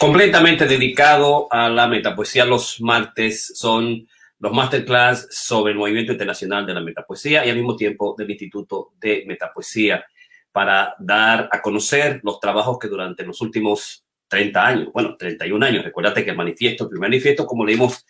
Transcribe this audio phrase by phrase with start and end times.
[0.00, 2.46] completamente dedicado a la metapoesía.
[2.46, 7.76] Los martes son los masterclass sobre el movimiento internacional de la metapoesía y al mismo
[7.76, 10.02] tiempo del Instituto de Metapoesía
[10.52, 15.84] para dar a conocer los trabajos que durante los últimos 30 años, bueno, 31 años,
[15.84, 18.06] recuérdate que el manifiesto, el primer manifiesto, como leímos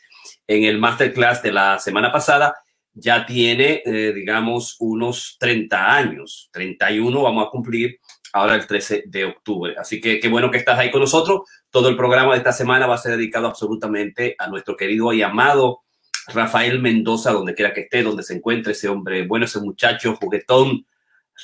[0.47, 2.55] en el masterclass de la semana pasada,
[2.93, 6.51] ya tiene, eh, digamos, unos 30 años.
[6.53, 7.99] 31 vamos a cumplir
[8.33, 9.75] ahora el 13 de octubre.
[9.77, 11.43] Así que qué bueno que estás ahí con nosotros.
[11.71, 15.23] Todo el programa de esta semana va a ser dedicado absolutamente a nuestro querido y
[15.23, 15.83] amado
[16.29, 20.87] Rafael Mendoza, donde quiera que esté, donde se encuentre ese hombre, bueno, ese muchacho juguetón,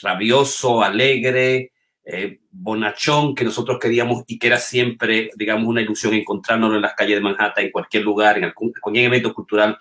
[0.02, 1.72] rabioso, alegre,
[2.04, 6.94] eh, bonachón que nosotros queríamos y que era siempre, digamos, una ilusión encontrarnos en las
[6.94, 9.78] calles de Manhattan, en cualquier lugar, en algún, cualquier evento cultural.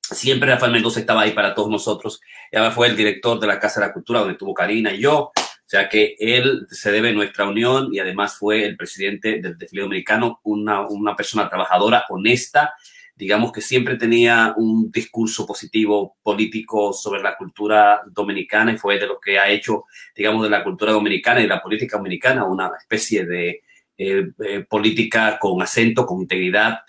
[0.00, 2.20] Siempre Rafael Mendoza estaba ahí para todos nosotros.
[2.50, 5.32] Ya fue el director de la Casa de la Cultura, donde estuvo Karina y yo.
[5.72, 10.38] Sea que él se debe nuestra unión y además fue el presidente del desfile dominicano,
[10.42, 12.74] una, una persona trabajadora, honesta,
[13.16, 19.06] digamos que siempre tenía un discurso positivo político sobre la cultura dominicana y fue de
[19.06, 23.24] lo que ha hecho, digamos, de la cultura dominicana y la política dominicana una especie
[23.24, 23.62] de
[23.96, 26.80] eh, eh, política con acento, con integridad,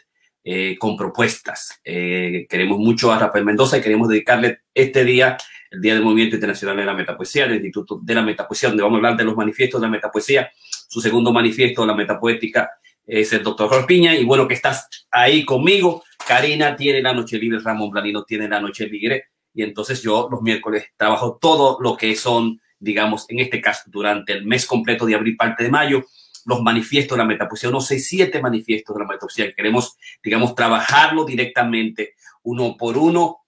[0.44, 1.80] eh, con propuestas.
[1.84, 5.38] queremos mucho a Rafael Mendoza y queremos dedicarle este día,
[5.72, 8.98] el Día del Movimiento Internacional de la Metapoesía, del Instituto de la Metapoesía, donde vamos
[8.98, 10.52] a hablar de los manifiestos de la metapoesía,
[10.88, 12.70] su segundo manifiesto, la metapoética,
[13.06, 16.04] es el doctor Jorge Piña, y bueno que estás ahí conmigo.
[16.26, 20.42] Karina tiene la noche libre, Ramón Blanino tiene la noche libre, y entonces yo los
[20.42, 25.16] miércoles trabajo todo lo que son, digamos, en este caso, durante el mes completo de
[25.16, 26.06] abril, parte de mayo,
[26.46, 31.26] los manifiestos de la metapoesía, unos seis, siete manifiestos de la metapoesía, queremos, digamos, trabajarlo
[31.26, 33.40] directamente, uno por uno,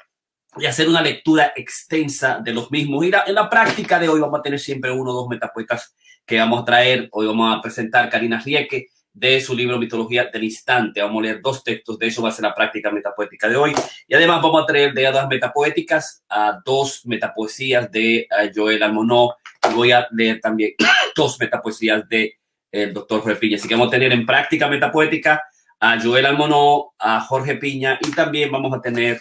[0.58, 3.06] y hacer una lectura extensa de los mismos.
[3.06, 6.40] Y en la práctica de hoy vamos a tener siempre uno o dos metapoetas que
[6.40, 7.10] vamos a traer.
[7.12, 11.02] Hoy vamos a presentar Karina Rieke, de su libro Mitología del Instante.
[11.02, 13.74] Vamos a leer dos textos, de eso va a ser la práctica metapoética de hoy.
[14.08, 19.36] Y además vamos a traer de dos metapoéticas a dos metapoesías de Joel Almonó.
[19.70, 20.74] Y voy a leer también
[21.16, 22.38] dos metapoesías de
[22.76, 23.58] el doctor Jorge Piña.
[23.58, 25.44] Así que vamos a tener en práctica metapoética
[25.80, 29.20] a Joel Almonó, a Jorge Piña y también vamos a tener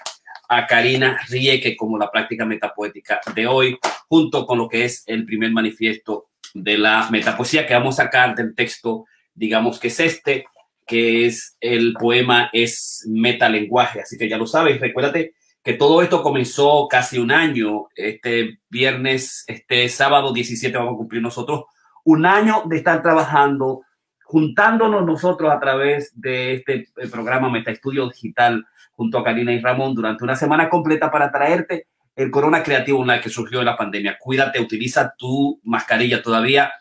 [0.48, 3.78] a Karina Rieke como la práctica metapoética de hoy,
[4.08, 8.34] junto con lo que es el primer manifiesto de la metapoesía que vamos a sacar
[8.34, 10.44] del texto digamos que es este,
[10.86, 16.22] que es el poema es metalenguaje, así que ya lo sabes, recuérdate que todo esto
[16.22, 21.64] comenzó casi un año, este viernes, este sábado 17 vamos a cumplir nosotros
[22.04, 23.82] un año de estar trabajando,
[24.24, 29.60] juntándonos nosotros a través de este eh, programa Meta Estudio Digital junto a Karina y
[29.60, 33.76] Ramón durante una semana completa para traerte el Corona Creativo Online que surgió en la
[33.76, 34.16] pandemia.
[34.20, 36.72] Cuídate, utiliza tu mascarilla todavía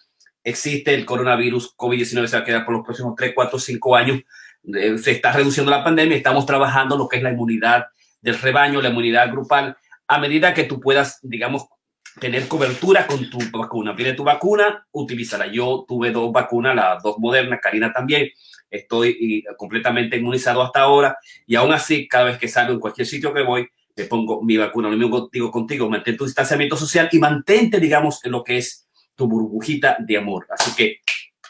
[0.43, 4.21] existe el coronavirus COVID-19, se va a quedar por los próximos 3, 4, 5 años.
[4.75, 7.87] Eh, se está reduciendo la pandemia, estamos trabajando lo que es la inmunidad
[8.21, 11.67] del rebaño, la inmunidad grupal, a medida que tú puedas, digamos,
[12.19, 13.95] tener cobertura con tu vacuna.
[13.95, 15.47] Pide tu vacuna, utilízala.
[15.47, 18.29] Yo tuve dos vacunas, las dos modernas, Karina también.
[18.69, 23.33] Estoy completamente inmunizado hasta ahora y aún así, cada vez que salgo en cualquier sitio
[23.33, 24.89] que voy, me pongo mi vacuna.
[24.89, 28.87] Lo mismo digo contigo, mantén tu distanciamiento social y mantente, digamos, en lo que es
[29.15, 30.47] tu burbujita de amor.
[30.49, 31.01] Así que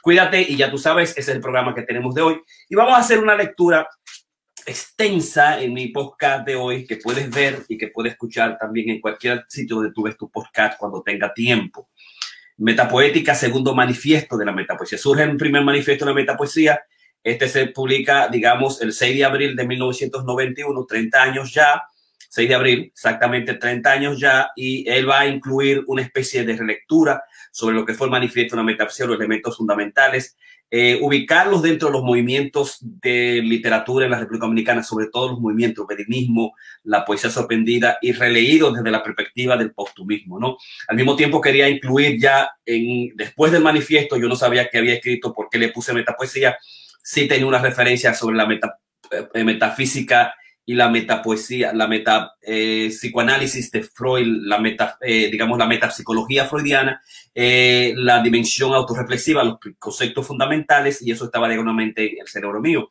[0.02, 2.42] cuídate y ya tú sabes, ese es el programa que tenemos de hoy.
[2.68, 3.88] Y vamos a hacer una lectura
[4.66, 9.02] extensa en mi podcast de hoy que puedes ver y que puedes escuchar también en
[9.02, 11.90] cualquier sitio donde tú ves tu podcast cuando tenga tiempo.
[12.58, 14.98] Metapoética, segundo manifiesto de la metapoesía.
[14.98, 16.82] Surge el primer manifiesto de la metapoesía.
[17.24, 21.84] Este se publica, digamos, el 6 de abril de 1991, 30 años ya
[22.34, 26.58] 6 de abril, exactamente 30 años ya, y él va a incluir una especie de
[26.58, 30.36] relectura sobre lo que fue el manifiesto metafísica, los elementos fundamentales,
[30.72, 35.40] eh, ubicarlos dentro de los movimientos de literatura en la República Dominicana, sobre todo los
[35.40, 36.50] movimientos, el
[36.86, 40.58] la poesía sorprendida y releídos desde la perspectiva del postumismo, ¿no?
[40.88, 44.96] Al mismo tiempo quería incluir ya, en, después del manifiesto, yo no sabía que había
[44.96, 46.58] escrito por qué le puse metapoesía,
[47.04, 48.80] sí tenía una referencia sobre la meta,
[49.36, 50.34] eh, metafísica
[50.66, 56.46] y la metapoesía, la meta eh, psicoanálisis de Freud, la meta, eh, digamos, la metapsicología
[56.46, 57.02] freudiana,
[57.36, 62.90] eh, la dimensión autorreflexiva, los conceptos fundamentales, y eso estaba diagonalmente en el cerebro mío.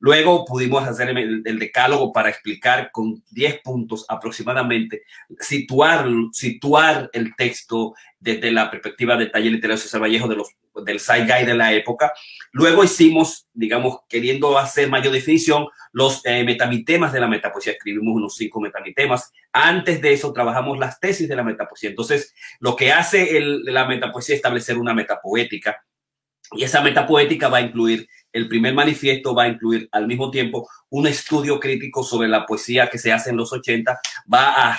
[0.00, 5.02] Luego pudimos hacer el, decálogo para explicar con 10 puntos aproximadamente,
[5.40, 10.50] situar, situar el texto desde la perspectiva del taller literario César Vallejo de los,
[10.84, 12.12] del side guide de la época.
[12.52, 17.72] Luego hicimos, digamos, queriendo hacer mayor definición, los eh, metamitemas de la metapoesía.
[17.72, 19.32] Escribimos unos cinco metamitemas.
[19.52, 21.90] Antes de eso trabajamos las tesis de la metapoesía.
[21.90, 25.76] Entonces, lo que hace el, la metapoesía es establecer una metapoética
[26.52, 30.68] y esa metapoética va a incluir el primer manifiesto va a incluir al mismo tiempo
[30.90, 33.98] un estudio crítico sobre la poesía que se hace en los 80,
[34.32, 34.78] va a,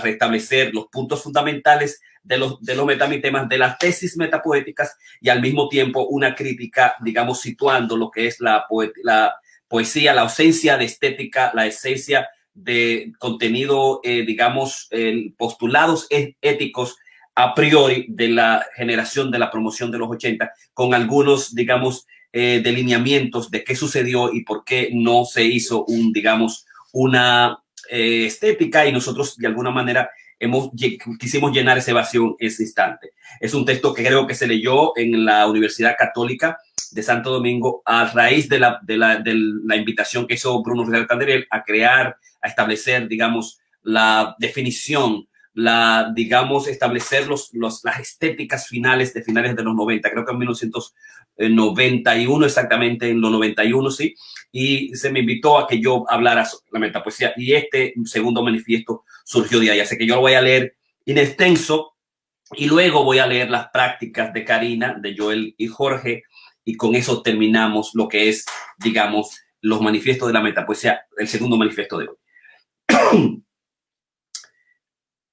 [0.00, 5.40] restablecer los puntos fundamentales de los, de los metamitemas, de las tesis metapoéticas y al
[5.40, 8.66] mismo tiempo una crítica, digamos, situando lo que es la,
[9.02, 9.34] la
[9.68, 14.88] poesía, la ausencia de estética, la esencia de contenido, eh, digamos,
[15.36, 16.96] postulados e-, éticos
[17.36, 22.60] a priori de la generación de la promoción de los 80, con algunos, digamos, eh,
[22.62, 27.58] delineamientos de qué sucedió y por qué no se hizo un, digamos, una
[27.90, 30.70] eh, estética y nosotros de alguna manera hemos,
[31.18, 33.12] quisimos llenar ese vacío ese instante.
[33.40, 36.58] Es un texto que creo que se leyó en la Universidad Católica
[36.90, 39.34] de Santo Domingo a raíz de la, de la, de
[39.64, 45.28] la invitación que hizo Bruno Real Candel a crear, a establecer, digamos, la definición,
[45.58, 50.30] la, digamos, establecer los, los, las estéticas finales de finales de los 90, creo que
[50.30, 54.14] en 1991 exactamente, en los 91, sí,
[54.52, 59.58] y se me invitó a que yo hablara la metapoesía y este segundo manifiesto surgió
[59.58, 61.96] de ahí, así que yo lo voy a leer en extenso
[62.52, 66.22] y luego voy a leer las prácticas de Karina, de Joel y Jorge,
[66.64, 68.46] y con eso terminamos lo que es,
[68.78, 72.16] digamos, los manifiestos de la metapoesía, el segundo manifiesto de hoy.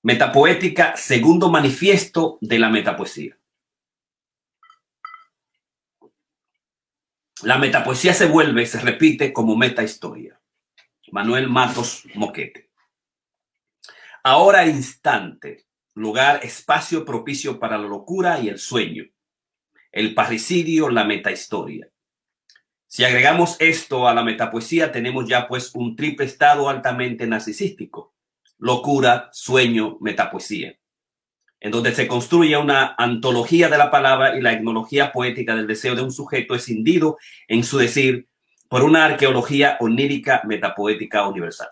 [0.06, 3.40] Metapoética, segundo manifiesto de la metapoesía.
[7.42, 10.40] La metapoesía se vuelve, se repite como metahistoria.
[11.12, 12.70] Manuel Matos Moquete.
[14.24, 15.66] Ahora instante,
[15.96, 19.06] lugar, espacio propicio para la locura y el sueño
[19.96, 21.90] el parricidio, la metahistoria.
[22.86, 28.14] Si agregamos esto a la metapoesía, tenemos ya pues un triple estado altamente narcisístico,
[28.58, 30.78] locura, sueño, metapoesía,
[31.60, 35.96] en donde se construye una antología de la palabra y la etnología poética del deseo
[35.96, 37.18] de un sujeto escindido
[37.48, 38.28] en su decir
[38.70, 41.70] por una arqueología onírica metapoética universal.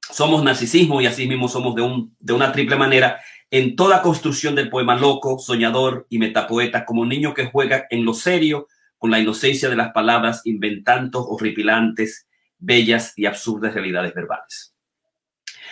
[0.00, 3.20] Somos narcisismo y así mismo somos de, un, de una triple manera
[3.50, 8.04] en toda construcción del poema loco, soñador y metapoeta, como un niño que juega en
[8.04, 12.26] lo serio con la inocencia de las palabras, inventando horripilantes,
[12.58, 14.75] bellas y absurdas realidades verbales.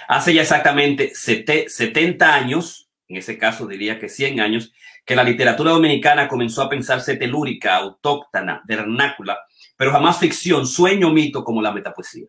[0.09, 4.73] Hace ya exactamente 70 años, en ese caso diría que 100 años,
[5.05, 9.39] que la literatura dominicana comenzó a pensarse telúrica, autóctona, vernácula,
[9.77, 12.27] pero jamás ficción, sueño, mito como la metapoesía.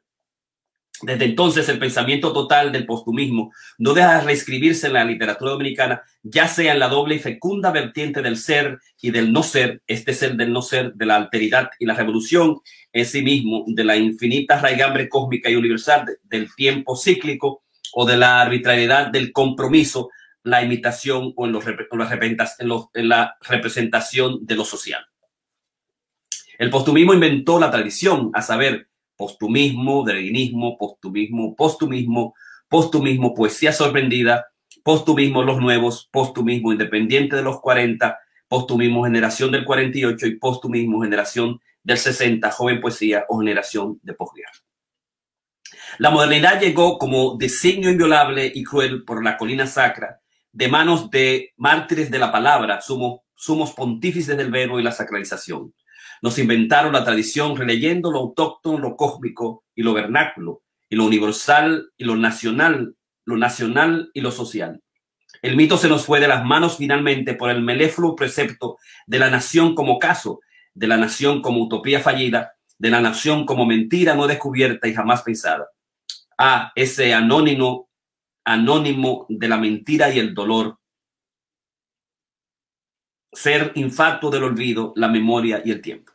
[1.01, 6.01] Desde entonces, el pensamiento total del postumismo no deja de reescribirse en la literatura dominicana,
[6.23, 10.13] ya sea en la doble y fecunda vertiente del ser y del no ser, este
[10.13, 12.61] ser del no ser, de la alteridad y la revolución
[12.93, 17.64] en sí mismo, de la infinita raigambre cósmica y universal del tiempo cíclico
[17.97, 20.09] o de la arbitrariedad del compromiso,
[20.43, 21.63] la imitación o en, los,
[22.93, 25.05] en la representación de lo social.
[26.57, 32.35] El postumismo inventó la tradición, a saber, postumismo, derguinismo, postumismo, postumismo,
[32.67, 34.47] postumismo, poesía sorprendida,
[34.83, 38.19] postumismo los nuevos, postumismo independiente de los 40,
[38.49, 44.64] postumismo generación del 48 y postumismo generación del 60, joven poesía o generación de posguerra.
[45.97, 50.19] La modernidad llegó como designio inviolable y cruel por la colina sacra,
[50.51, 55.73] de manos de mártires de la palabra, somos pontífices del verbo y la sacralización.
[56.21, 61.91] Nos inventaron la tradición releyendo lo autóctono, lo cósmico y lo vernáculo, y lo universal
[61.97, 64.81] y lo nacional, lo nacional y lo social.
[65.41, 69.29] El mito se nos fue de las manos finalmente por el meléfluo precepto de la
[69.29, 70.41] nación como caso,
[70.73, 75.21] de la nación como utopía fallida, de la nación como mentira no descubierta y jamás
[75.21, 75.67] pensada.
[76.37, 77.89] A ese anónimo,
[78.43, 80.79] anónimo de la mentira y el dolor.
[83.31, 86.13] Ser infarto del olvido, la memoria y el tiempo.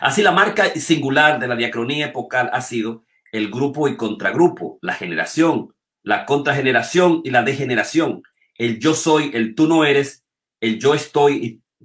[0.00, 4.94] Así la marca singular de la diacronía epocal ha sido el grupo y contragrupo, la
[4.94, 8.22] generación, la contrageneración y la degeneración,
[8.56, 10.24] el yo soy, el tú no eres,
[10.60, 11.84] el yo estoy y,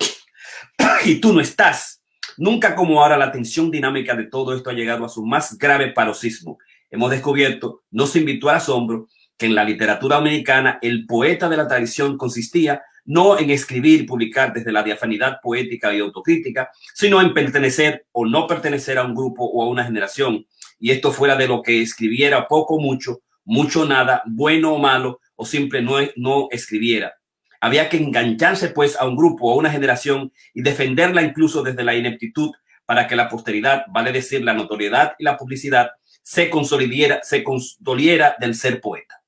[1.05, 2.01] y tú no estás.
[2.37, 5.91] Nunca como ahora la tensión dinámica de todo esto ha llegado a su más grave
[5.91, 6.57] paroxismo.
[6.93, 11.57] Hemos descubierto, no se invitó al asombro, que en la literatura americana el poeta de
[11.57, 17.19] la tradición consistía no en escribir y publicar desde la diafanidad poética y autocrítica, sino
[17.19, 20.45] en pertenecer o no pertenecer a un grupo o a una generación.
[20.77, 25.47] Y esto fuera de lo que escribiera poco, mucho, mucho, nada, bueno o malo, o
[25.47, 27.15] simple no, no escribiera.
[27.59, 31.83] Había que engancharse pues a un grupo o a una generación y defenderla incluso desde
[31.83, 32.51] la ineptitud
[32.85, 35.89] para que la posteridad, vale decir la notoriedad y la publicidad,
[36.23, 39.21] se consolidara, se consoliera del ser poeta.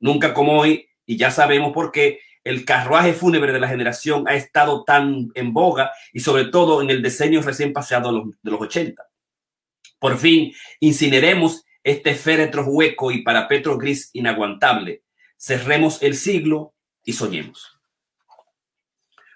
[0.00, 4.34] Nunca como hoy, y ya sabemos por qué, el carruaje fúnebre de la generación ha
[4.34, 8.50] estado tan en boga y sobre todo en el decenio recién pasado de los, de
[8.50, 9.04] los 80.
[9.98, 15.02] Por fin, incineremos este féretro hueco y parapeto gris inaguantable.
[15.36, 17.78] Cerremos el siglo y soñemos.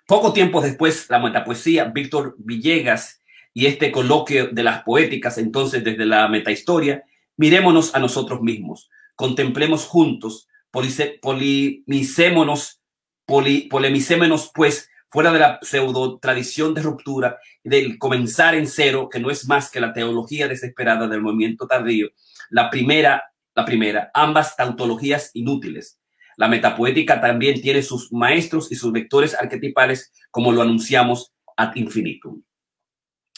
[0.07, 3.20] Poco tiempo después, la metapoesía Víctor Villegas
[3.53, 7.05] y este coloquio de las poéticas, entonces desde la metahistoria,
[7.37, 12.81] mirémonos a nosotros mismos, contemplemos juntos, polemicémonos,
[13.27, 19.31] polemicémonos pues fuera de la pseudo tradición de ruptura del comenzar en cero, que no
[19.31, 22.09] es más que la teología desesperada del movimiento tardío.
[22.51, 25.99] La primera, la primera, ambas tautologías inútiles,
[26.37, 32.43] la metapoética también tiene sus maestros y sus lectores arquetipales, como lo anunciamos ad infinitum.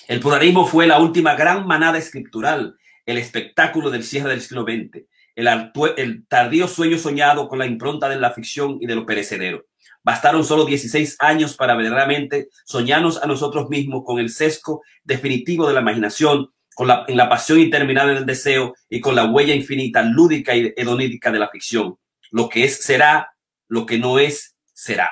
[0.09, 5.05] El pluralismo fue la última gran manada escritural, el espectáculo del cierre del siglo XX,
[5.37, 9.67] el, tardío sueño soñado con la impronta de la ficción y de lo perecedero.
[10.03, 15.75] Bastaron solo 16 años para verdaderamente soñarnos a nosotros mismos con el sesgo definitivo de
[15.75, 20.03] la imaginación, con la, en la pasión interminable del deseo y con la huella infinita,
[20.03, 21.97] lúdica y hedonídica de la ficción.
[22.31, 23.33] Lo que es será,
[23.69, 25.11] lo que no es será.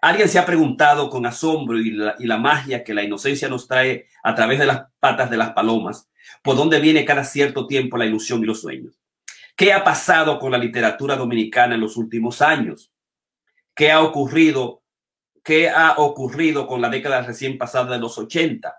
[0.00, 4.34] Alguien se ha preguntado con asombro y la, magia que la inocencia nos trae a
[4.34, 6.08] través de las patas de las palomas,
[6.42, 8.98] por dónde viene cada cierto tiempo la ilusión y los sueños.
[9.56, 12.92] ¿Qué ha pasado con la literatura dominicana en los últimos años?
[13.74, 14.82] ¿Qué ha ocurrido?
[15.42, 18.74] ¿Qué ha ocurrido con la década recién pasada de los 80?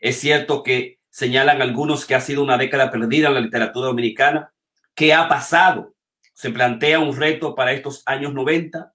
[0.00, 4.52] Es cierto que señalan algunos que ha sido una década perdida en la literatura dominicana.
[4.94, 5.94] ¿Qué ha pasado?
[6.40, 8.94] se plantea un reto para estos años 90.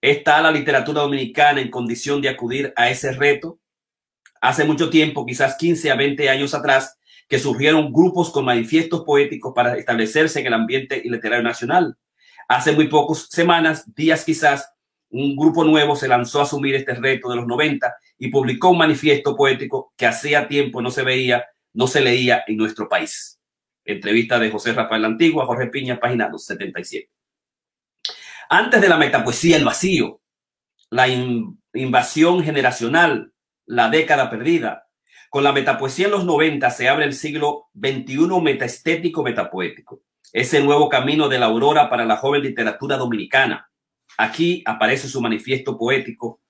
[0.00, 3.58] ¿Está la literatura dominicana en condición de acudir a ese reto?
[4.40, 6.96] Hace mucho tiempo, quizás 15 a 20 años atrás,
[7.28, 11.96] que surgieron grupos con manifiestos poéticos para establecerse en el ambiente literario nacional.
[12.46, 14.70] Hace muy pocas semanas, días quizás,
[15.10, 18.78] un grupo nuevo se lanzó a asumir este reto de los 90 y publicó un
[18.78, 23.40] manifiesto poético que hacía tiempo no se veía, no se leía en nuestro país.
[23.84, 27.17] Entrevista de José Rafael Antigua, Jorge Piña, página 277.
[28.50, 30.22] Antes de la metapoesía, el vacío,
[30.88, 31.06] la
[31.74, 33.32] invasión generacional,
[33.66, 34.86] la década perdida.
[35.28, 40.00] Con la metapoesía en los 90 se abre el siglo XXI metaestético metapoético.
[40.32, 43.70] Ese nuevo camino de la aurora para la joven literatura dominicana.
[44.16, 46.40] Aquí aparece su manifiesto poético,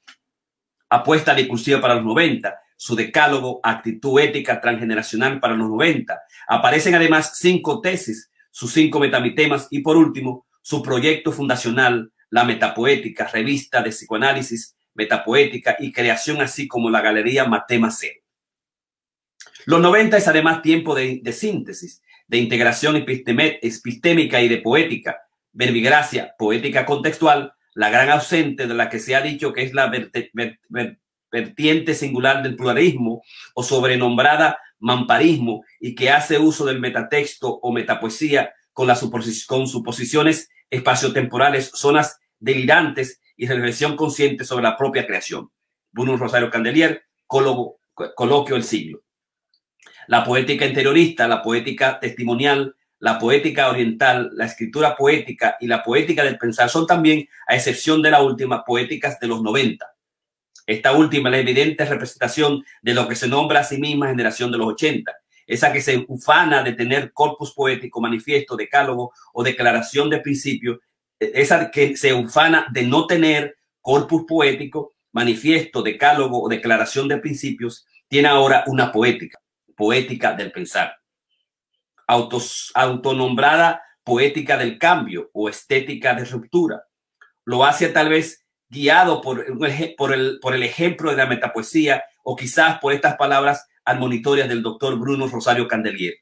[0.89, 6.17] apuesta discursiva para los 90, su decálogo, actitud ética transgeneracional para los 90.
[6.47, 13.27] Aparecen además cinco tesis, sus cinco metamitemas y por último, su proyecto fundacional, la metapoética,
[13.27, 18.21] revista de psicoanálisis, metapoética y creación, así como la galería Matema Cero.
[19.65, 25.23] Los 90 es además tiempo de, síntesis, de integración epistémica y de poética,
[25.53, 29.91] verbigracia, poética contextual, la gran ausente de la que se ha dicho que es la
[31.31, 33.23] vertiente singular del pluralismo
[33.55, 39.03] o sobrenombrada mamparismo y que hace uso del metatexto o metapoesía con, las
[39.47, 45.51] con suposiciones espaciotemporales, zonas delirantes y reflexión consciente sobre la propia creación.
[45.91, 49.03] Bruno Rosario Candelier, Coloquio del Siglo.
[50.07, 56.25] La poética interiorista, la poética testimonial, la poética oriental, la escritura poética y la poética
[56.25, 59.87] del pensar son también, a excepción de la última, poéticas de los 90
[60.69, 64.59] esta última, la evidente representación de lo que se nombra a sí misma generación de
[64.59, 65.11] los 80,
[65.49, 70.81] esa que se ufana de tener corpus poético, manifiesto, decálogo o declaración de principio,
[71.19, 77.87] esa que se ufana de no tener corpus poético, manifiesto, decálogo o declaración de principios,
[78.09, 79.41] tiene ahora una poética,
[79.75, 80.95] poética del pensar.
[82.07, 86.85] Autos, autonombrada poética del cambio o estética de ruptura.
[87.45, 89.47] Lo hace tal vez guiado por,
[89.97, 94.63] por, el, por el ejemplo de la metapoesía o quizás por estas palabras admonitorias del
[94.63, 96.15] doctor Bruno Rosario Candelier.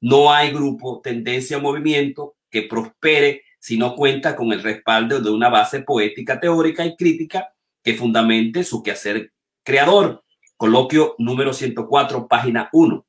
[0.00, 5.30] No hay grupo, tendencia o movimiento que prospere si no cuenta con el respaldo de
[5.30, 10.22] una base poética, teórica y crítica que fundamente su quehacer creador.
[10.56, 13.06] Coloquio número 104, página 1.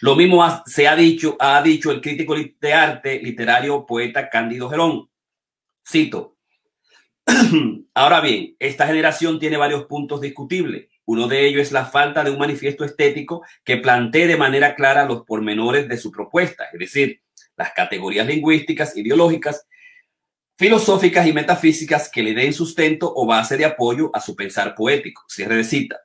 [0.00, 5.08] Lo mismo se ha dicho, ha dicho el crítico de arte literario poeta Cándido Gerón.
[5.86, 6.38] Cito,
[7.94, 10.88] Ahora bien, esta generación tiene varios puntos discutibles.
[11.08, 15.06] Uno de ellos es la falta de un manifiesto estético que plantee de manera clara
[15.06, 17.22] los pormenores de su propuesta, es decir,
[17.56, 19.66] las categorías lingüísticas, ideológicas,
[20.58, 25.24] filosóficas y metafísicas que le den sustento o base de apoyo a su pensar poético.
[25.28, 25.98] Cierre de cita.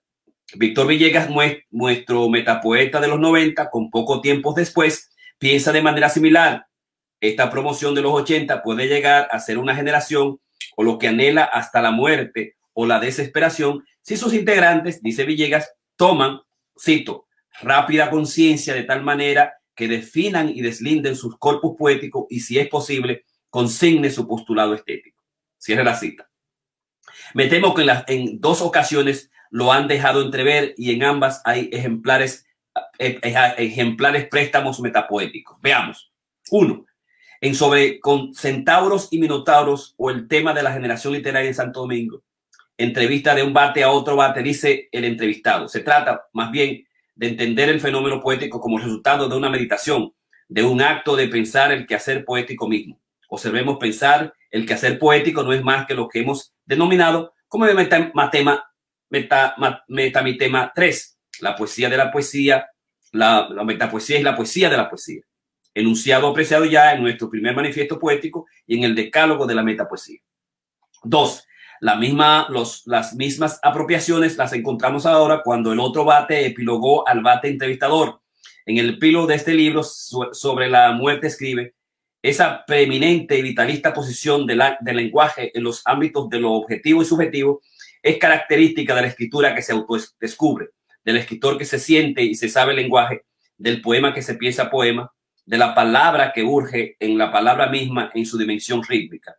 [0.55, 1.27] Víctor Villegas,
[1.69, 6.67] nuestro metapoeta de los 90, con poco tiempo después, piensa de manera similar.
[7.19, 10.39] Esta promoción de los 80 puede llegar a ser una generación
[10.77, 15.71] o lo que anhela hasta la muerte o la desesperación, si sus integrantes, dice Villegas,
[15.95, 16.39] toman,
[16.77, 17.27] cito,
[17.61, 22.67] rápida conciencia de tal manera que definan y deslinden sus corpus poéticos y, si es
[22.67, 25.23] posible, consigne su postulado estético.
[25.57, 26.29] Cierre la cita.
[27.33, 32.45] Me temo que en, dos ocasiones lo han dejado entrever y en ambas hay ejemplares,
[32.99, 35.57] eh, eh, ejemplares préstamos metapoéticos.
[35.61, 36.11] Veamos.
[36.51, 36.85] Uno,
[37.41, 41.81] en sobre con centauros y minotauros o el tema de la generación literaria en Santo
[41.81, 42.23] Domingo.
[42.77, 45.67] Entrevista de un bate a otro bate, dice el entrevistado.
[45.67, 50.13] Se trata más bien de entender el fenómeno poético como resultado de una meditación,
[50.47, 52.99] de un acto de pensar el quehacer poético mismo.
[53.29, 57.75] Observemos pensar el quehacer poético no es más que lo que hemos denominado como de
[57.75, 58.63] metamitema
[59.09, 59.55] meta,
[59.87, 62.67] metamitema 3, la poesía de la poesía,
[63.11, 65.21] la, la metapoesía es la poesía de la poesía,
[65.73, 70.19] enunciado apreciado ya en nuestro primer manifiesto poético y en el decálogo de la metapoesía.
[71.03, 71.45] Dos,
[71.83, 72.47] la misma,
[72.85, 78.21] las mismas apropiaciones las encontramos ahora cuando el otro bate epilogó al bate entrevistador.
[78.65, 81.75] En el epílogo de este libro sobre la muerte escribe,
[82.21, 87.05] esa preeminente y vitalista posición de del lenguaje en los ámbitos de lo objetivo y
[87.05, 87.61] subjetivo
[88.01, 90.69] es característica de la escritura que se autodescubre,
[91.03, 93.25] del escritor que se siente y se sabe lenguaje,
[93.57, 95.11] del poema que se piensa poema,
[95.45, 99.35] de la palabra que urge en la palabra misma en su dimensión rítmica.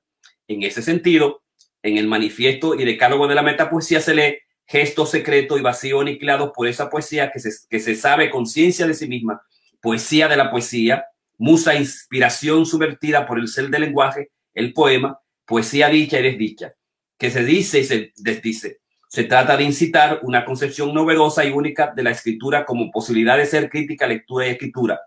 [0.47, 1.44] En ese sentido,
[1.85, 6.53] en el manifiesto y decálogo de la metapoesía se lee gesto secreto y vacío aniquilado
[6.53, 9.43] por esa poesía que se, que se sabe conciencia de sí misma,
[9.83, 11.05] poesía de la poesía,
[11.37, 16.75] musa inspiración subvertida por el ser del lenguaje, el poema, poesía dicha y desdicha,
[17.19, 18.81] que se dice y se desdice.
[19.09, 23.45] Se trata de incitar una concepción novedosa y única de la escritura como posibilidad de
[23.45, 25.01] ser crítica, lectura y escritura.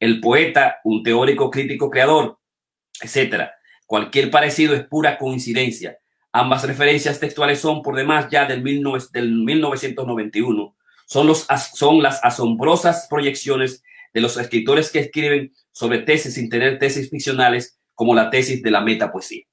[0.00, 2.38] El poeta, un teórico crítico creador,
[3.00, 3.54] etcétera.
[3.86, 5.98] Cualquier parecido es pura coincidencia.
[6.36, 8.60] Ambas referencias textuales son por demás ya del,
[9.12, 10.76] del 1991.
[11.06, 16.80] Son, los, son las asombrosas proyecciones de los escritores que escriben sobre tesis sin tener
[16.80, 19.44] tesis ficcionales como la tesis de la metapoesía.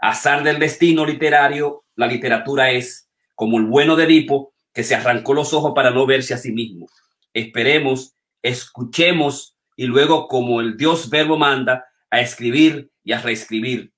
[0.00, 5.32] Azar del destino literario, la literatura es como el bueno de Edipo que se arrancó
[5.32, 6.88] los ojos para no verse a sí mismo.
[7.32, 13.92] Esperemos, escuchemos y luego como el Dios verbo manda a escribir y a reescribir.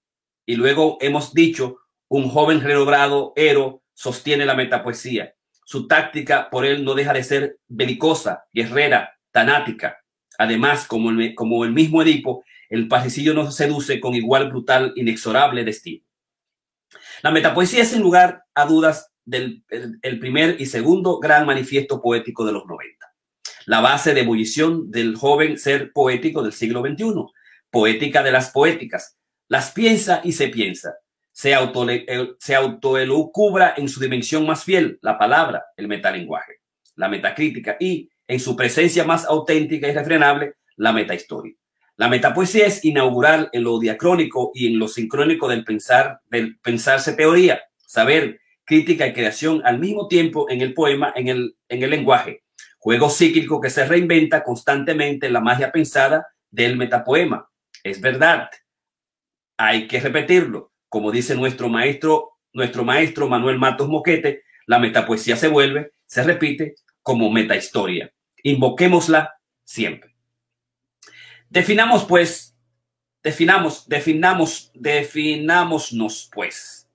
[0.44, 1.78] Y luego hemos dicho
[2.08, 5.34] un joven renombrado héroe sostiene la metapoesía.
[5.64, 9.98] Su táctica por él no deja de ser belicosa, guerrera, tanática.
[10.38, 16.04] Además, como el, el mismo Edipo, el parricillo nos seduce con igual brutal, inexorable destino.
[17.22, 22.44] La metapoesía es, sin lugar a dudas, del el, primer y segundo gran manifiesto poético
[22.44, 23.06] de los 90.
[23.66, 27.24] La base de ebullición del joven ser poético del siglo XXI,
[27.68, 29.18] poética de las poéticas.
[29.48, 30.94] Las piensa y se piensa
[31.36, 31.86] se, auto,
[32.38, 36.62] se autoelucubra en su dimensión más fiel, la palabra, el metalenguaje,
[36.94, 41.52] la metacrítica y en su presencia más auténtica y refrenable, la metahistoria.
[41.96, 47.12] La metapoesía es inaugural en lo diacrónico y en lo sincrónico del pensar, del pensarse
[47.12, 51.90] teoría, saber, crítica y creación al mismo tiempo en el poema, en el, en el
[51.90, 52.44] lenguaje.
[52.78, 57.46] Juego cíclico que se reinventa constantemente en la magia pensada del metapoema.
[57.84, 58.48] Es verdad.
[59.58, 65.48] Hay que repetirlo como dice nuestro maestro, nuestro maestro Manuel Matos Moquete, la metapoesía se
[65.48, 68.12] vuelve, se repite como metahistoria.
[68.42, 70.16] Invoquémosla siempre.
[71.48, 72.56] Definamos pues,
[73.22, 76.88] definamos, definamos, definámonos pues.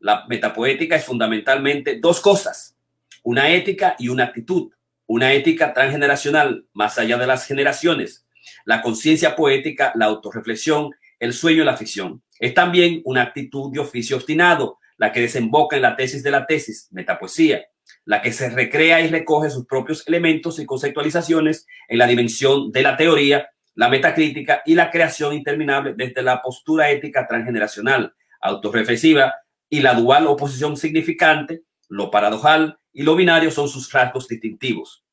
[0.00, 2.76] La metapoética es fundamentalmente dos cosas,
[3.22, 4.72] una ética y una actitud,
[5.06, 8.26] una ética transgeneracional, más allá de las generaciones,
[8.64, 12.22] la conciencia poética, la autorreflexión, el sueño y la ficción.
[12.38, 16.46] Es también una actitud de oficio obstinado, la que desemboca en la tesis de la
[16.46, 17.64] tesis, metapoesía,
[18.04, 22.82] la que se recrea y recoge sus propios elementos y conceptualizaciones en la dimensión de
[22.82, 29.34] la teoría, la metacrítica y la creación interminable desde la postura ética transgeneracional, autorreflexiva
[29.68, 35.04] y la dual oposición significante, lo paradojal y lo binario son sus rasgos distintivos.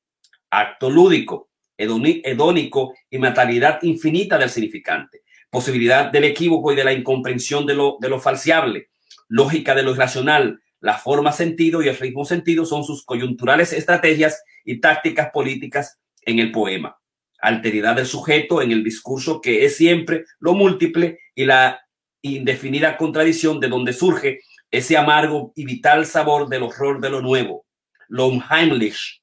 [0.50, 5.25] Acto lúdico, hedónico y mentalidad infinita del significante
[5.56, 8.90] posibilidad del equívoco y de la incomprensión de lo, de lo falseable,
[9.30, 14.44] lógica de lo irracional, la forma sentido y el ritmo sentido son sus coyunturales estrategias
[14.66, 16.98] y tácticas políticas en el poema.
[17.40, 21.80] Alteridad del sujeto en el discurso que es siempre lo múltiple y la
[22.22, 27.66] indefinida contradicción de donde surge ese amargo y vital sabor del horror de lo nuevo,
[28.10, 29.22] lo unheimlich,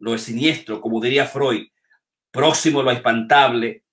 [0.00, 1.68] lo siniestro, como diría Freud,
[2.32, 3.84] próximo a lo espantable,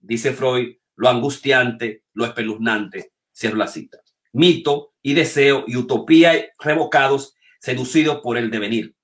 [0.00, 3.12] dice Freud, lo angustiante, lo espeluznante.
[3.32, 3.98] Cierro la cita.
[4.32, 8.94] mito y deseo y utopía revocados, seducidos por el devenir.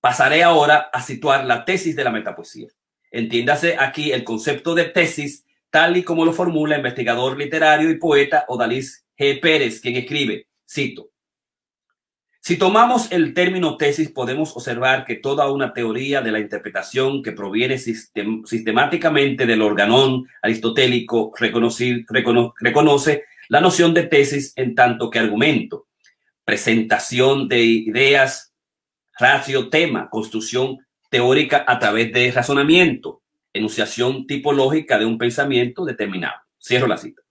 [0.00, 2.68] Pasaré ahora a situar la tesis de la metapoesía.
[3.10, 7.98] Entiéndase aquí el concepto de tesis tal y como lo formula el investigador literario y
[7.98, 9.40] poeta Odalis G.
[9.40, 11.10] Pérez, quien escribe, cito,
[12.40, 17.32] si tomamos el término tesis, podemos observar que toda una teoría de la interpretación que
[17.32, 25.88] proviene sistemáticamente del organón aristotélico reconoce la noción de tesis en tanto que argumento,
[26.44, 28.54] presentación de ideas,
[29.18, 30.78] ratio, tema, construcción
[31.10, 33.22] teórica a través de razonamiento,
[33.52, 36.40] enunciación tipológica de un pensamiento determinado.
[36.58, 37.22] Cierro la cita.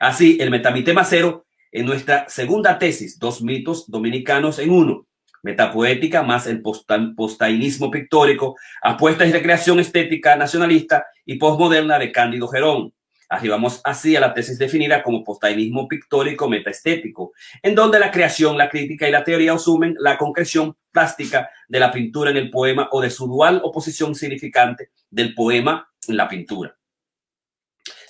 [0.00, 5.08] Así, el metamitema cero en nuestra segunda tesis, dos mitos dominicanos en uno,
[5.42, 12.94] metapoética más el postainismo pictórico, apuesta y recreación estética nacionalista y postmoderna de Cándido Gerón.
[13.28, 18.68] Arribamos así a la tesis definida como postainismo pictórico metaestético, en donde la creación, la
[18.68, 23.00] crítica y la teoría asumen la concreción plástica de la pintura en el poema o
[23.00, 26.76] de su dual oposición significante del poema en la pintura.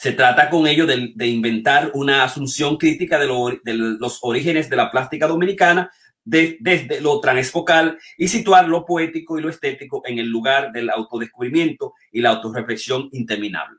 [0.05, 5.27] Se trata con ello de, inventar una asunción crítica de, los orígenes de la plástica
[5.27, 5.91] dominicana
[6.23, 11.95] desde lo transfocal y situar lo poético y lo estético en el lugar del autodescubrimiento
[12.13, 13.79] y la autorreflexión interminable.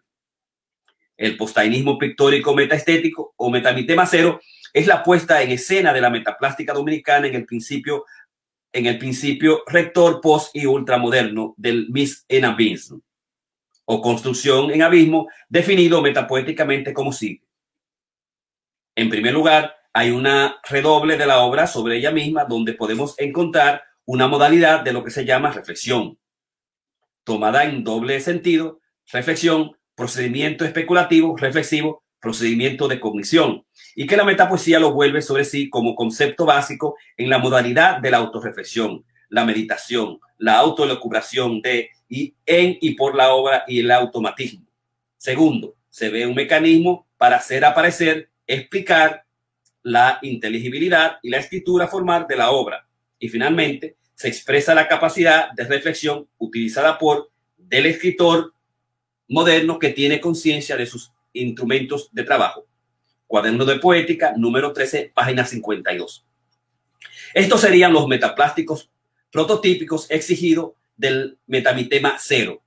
[1.15, 4.41] El postainismo pictórico metaestético o metamitema cero
[4.73, 8.03] es la puesta en escena de la metaplástica dominicana en el principio,
[8.73, 13.03] en el principio rector post y ultramoderno del Miss Enabismo
[13.85, 17.43] o construcción en abismo, definido metapoéticamente como sigue.
[18.95, 23.83] En primer lugar, hay una redoble de la obra sobre ella misma donde podemos encontrar
[24.05, 26.19] una modalidad de lo que se llama reflexión,
[27.23, 34.79] tomada en doble sentido, reflexión, procedimiento especulativo, reflexivo, procedimiento de cognición, y que la metapoesía
[34.79, 40.19] lo vuelve sobre sí como concepto básico en la modalidad de la autorreflexión, la meditación,
[40.37, 44.65] la autolocubración de y en y por la obra y el automatismo.
[45.17, 49.25] Segundo, se ve un mecanismo para hacer aparecer, explicar
[49.81, 52.87] la inteligibilidad y la escritura formal de la obra.
[53.19, 58.53] Y finalmente, se expresa la capacidad de reflexión utilizada por del escritor
[59.27, 62.65] moderno que tiene conciencia de sus instrumentos de trabajo.
[63.27, 66.25] Cuaderno de Poética, número 13, página 52.
[67.33, 68.89] Estos serían los metaplásticos
[69.35, 72.61] prototípicos exigidos del metamitema cero.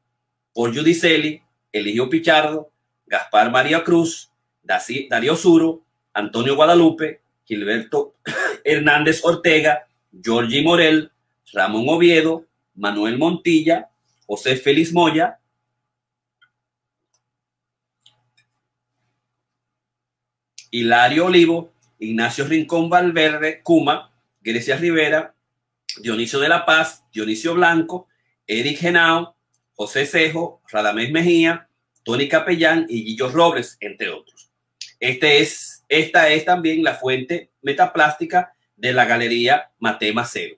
[0.52, 1.40] Por Judicelli,
[1.72, 2.70] Eligio Pichardo,
[3.06, 4.30] Gaspar María Cruz,
[4.62, 8.16] Darío Suro, Antonio Guadalupe, Gilberto
[8.64, 9.88] Hernández Ortega,
[10.22, 11.10] Georgie Morel,
[11.54, 13.88] Ramón Oviedo, Manuel Montilla,
[14.26, 15.38] José Félix Moya,
[20.70, 25.34] Hilario Olivo, Ignacio Rincón Valverde, Cuma, Grecia Rivera,
[26.02, 28.08] Dionisio de la Paz, Dionisio Blanco,
[28.46, 29.36] Eric Genao,
[29.74, 31.68] José Cejo, Radamés Mejía,
[32.02, 34.50] Tony Capellán y Guillo Robles, entre otros.
[35.00, 40.56] Este es, esta es también la fuente metaplástica de la galería Matema Cero.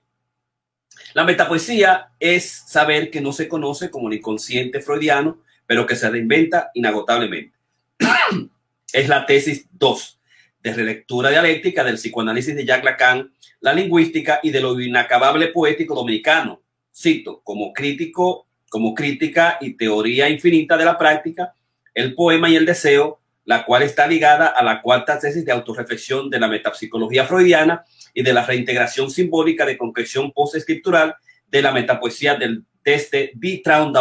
[1.13, 6.09] La metapoesía es saber que no se conoce como el inconsciente freudiano, pero que se
[6.09, 7.57] reinventa inagotablemente.
[8.93, 10.20] es la tesis 2
[10.61, 15.95] de relectura dialéctica del psicoanálisis de Jacques Lacan, la lingüística y de lo inacabable poético
[15.95, 16.61] dominicano,
[16.93, 21.53] cito, como crítico, como crítica y teoría infinita de la práctica,
[21.93, 26.29] el poema y el deseo, la cual está ligada a la cuarta tesis de autorreflexión
[26.29, 31.15] de la metapsicología freudiana y de la reintegración simbólica de concreción postescriptural
[31.49, 33.93] de la metapoesía del desde Traum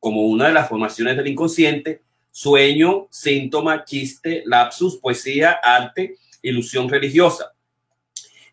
[0.00, 2.02] como una de las formaciones del inconsciente,
[2.34, 7.54] sueño, síntoma, chiste, lapsus, poesía, arte, ilusión religiosa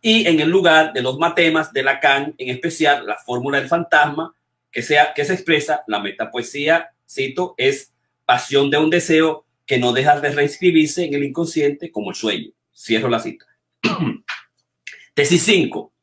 [0.01, 4.33] y en el lugar de los matemas de Lacan, en especial la fórmula del fantasma,
[4.71, 7.93] que, sea, que se expresa la metapoesía, cito, es
[8.25, 12.49] pasión de un deseo que no deja de reescribirse en el inconsciente como el sueño.
[12.75, 13.45] Cierro la cita.
[15.13, 15.93] tesis 5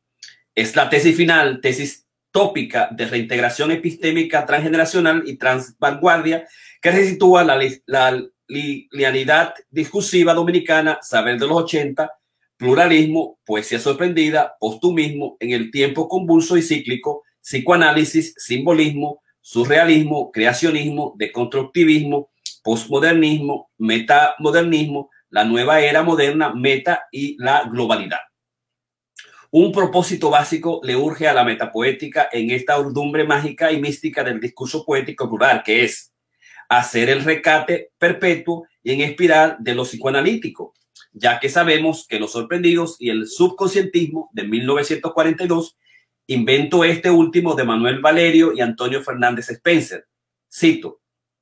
[0.55, 6.47] es la tesis final, tesis tópica de reintegración epistémica transgeneracional y transvanguardia
[6.81, 12.11] que resitúa la, la linealidad discursiva dominicana, saber de los 80,
[12.57, 22.29] pluralismo, poesía sorprendida, postumismo, en el tiempo convulso y cíclico, psicoanálisis, simbolismo, surrealismo, creacionismo, deconstructivismo,
[22.63, 28.19] postmodernismo, metamodernismo, la nueva era moderna, meta y la globalidad.
[29.51, 34.39] Un propósito básico le urge a la metapoética en esta urdumbre mágica y mística del
[34.39, 36.11] discurso poético plural, que es
[36.69, 40.73] hacer el recate perpetuo y en espiral de lo psicoanalítico,
[41.11, 45.77] ya que sabemos que Los Sorprendidos y el Subconscientismo de 1942,
[46.27, 50.07] invento este último de Manuel Valerio y Antonio Fernández Spencer.
[50.51, 51.01] Cito,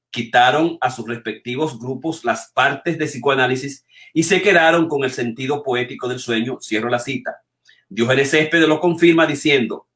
[0.09, 5.61] quitaron a sus respectivos grupos las partes de psicoanálisis y se quedaron con el sentido
[5.61, 6.59] poético del sueño.
[6.61, 7.41] Cierro la cita.
[7.89, 9.87] Diógenes Céspedes lo confirma diciendo,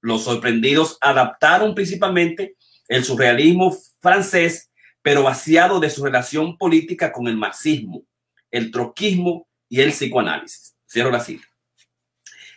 [0.00, 2.56] los sorprendidos adaptaron principalmente
[2.86, 4.70] el surrealismo francés,
[5.02, 8.02] pero vaciado de su relación política con el marxismo,
[8.50, 10.74] el troquismo y el psicoanálisis.
[10.86, 11.46] Cierro la cita.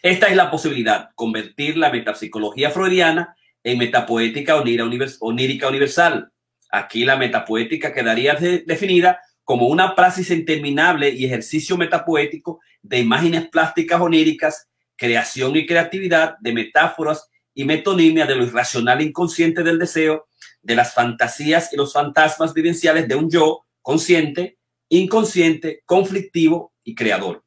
[0.02, 6.32] Esta es la posibilidad, convertir la metapsicología freudiana en metapoética onírica universal.
[6.72, 14.02] Aquí la metapoética quedaría definida como una praxis interminable y ejercicio metapoético de imágenes plásticas
[14.02, 20.28] oníricas, creación y creatividad de metáforas y metonimia de lo irracional inconsciente del deseo,
[20.62, 24.58] de las fantasías y los fantasmas vivenciales de un yo consciente,
[24.90, 27.44] inconsciente, conflictivo y creador.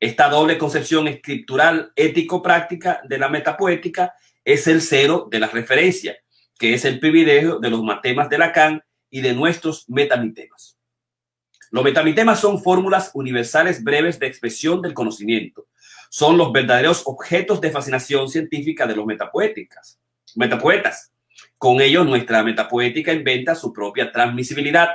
[0.00, 6.16] Esta doble concepción escritural ético-práctica de la metapoética es el cero de la referencia,
[6.58, 10.78] que es el privilegio de los matemas de Lacan y de nuestros metamitemas.
[11.70, 15.66] Los metamitemas son fórmulas universales breves de expresión del conocimiento.
[16.10, 20.00] Son los verdaderos objetos de fascinación científica de los metapoéticas,
[20.34, 21.12] metapoetas.
[21.58, 24.90] Con ellos, nuestra metapoética inventa su propia transmisibilidad,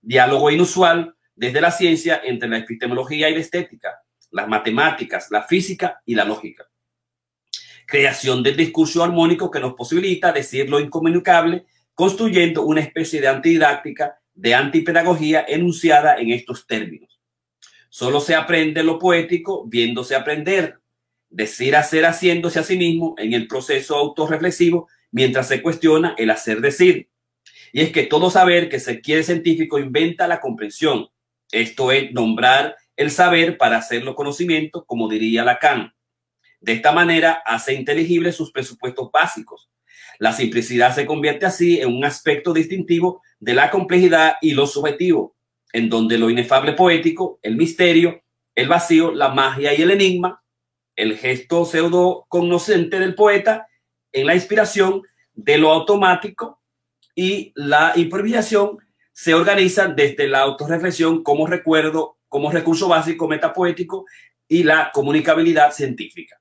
[0.00, 6.00] diálogo inusual desde la ciencia entre la epistemología y la estética, las matemáticas, la física
[6.06, 6.64] y la lógica.
[7.86, 14.18] Creación del discurso armónico que nos posibilita decir lo incomunicable, construyendo una especie de antididáctica
[14.32, 17.20] de antipedagogía enunciada en estos términos.
[17.88, 20.78] Solo se aprende lo poético viéndose aprender,
[21.30, 26.60] decir hacer haciéndose a sí mismo en el proceso autorreflexivo mientras se cuestiona el hacer
[26.60, 27.08] decir.
[27.72, 31.08] Y es que todo saber que se quiere científico inventa la comprensión.
[31.50, 35.94] Esto es nombrar el saber para hacerlo conocimiento, como diría Lacan.
[36.60, 39.70] De esta manera hace inteligible sus presupuestos básicos.
[40.18, 45.34] La simplicidad se convierte así en un aspecto distintivo de la complejidad y lo subjetivo,
[45.72, 48.22] en donde lo inefable poético, el misterio,
[48.54, 50.42] el vacío, la magia y el enigma,
[50.94, 53.66] el gesto pseudo cognoscente del poeta,
[54.16, 55.02] en la inspiración
[55.34, 56.62] de lo automático
[57.14, 58.78] y la improvisación
[59.12, 64.06] se organizan desde la autorreflexión como recuerdo, como recurso básico metapoético
[64.48, 66.40] y la comunicabilidad científica.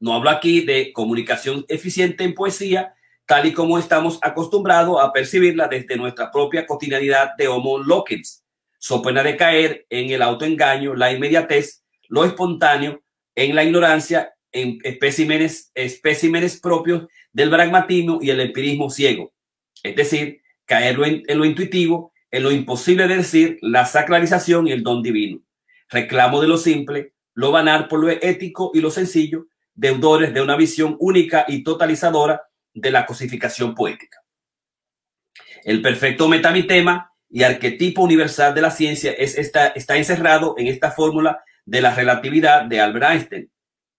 [0.00, 5.68] No hablo aquí de comunicación eficiente en poesía, tal y como estamos acostumbrados a percibirla
[5.68, 8.44] desde nuestra propia cotidianidad de Homo loquens,
[8.78, 13.02] so pena de caer en el autoengaño, la inmediatez, lo espontáneo,
[13.34, 19.34] en la ignorancia, en especímenes, especímenes propios del pragmatismo y el empirismo ciego.
[19.82, 24.82] Es decir, caer en, lo intuitivo, en lo imposible de decir, la sacralización y el
[24.82, 25.42] don divino.
[25.90, 30.56] Reclamo de lo simple, lo banal por lo ético y lo sencillo, deudores de una
[30.56, 32.42] visión única y totalizadora
[32.72, 34.22] de la cosificación poética.
[35.64, 41.82] El perfecto metamitema y arquetipo universal de la ciencia está encerrado en esta fórmula de
[41.82, 43.50] la relatividad de Albert Einstein.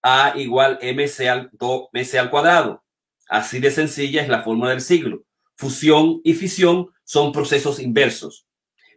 [0.10, 1.52] A igual mc al,
[1.92, 2.86] mc al cuadrado.
[3.28, 5.26] Así de sencilla es la fórmula del siglo.
[5.58, 8.48] Fusión y fisión son procesos inversos.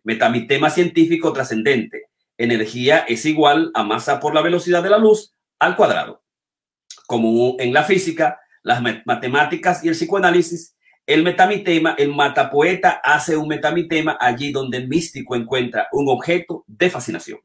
[0.04, 2.04] Metamitema científico trascendente.
[2.38, 6.22] Energía es igual a masa por la velocidad de la luz al cuadrado.
[7.08, 13.48] Como en la física, las matemáticas y el psicoanálisis, el metamitema, el matapoeta hace un
[13.48, 17.40] metamitema allí donde el místico encuentra un objeto de fascinación.